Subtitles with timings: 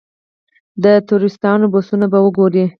[0.83, 2.65] د ټوریسټانو بسونه به وګورئ.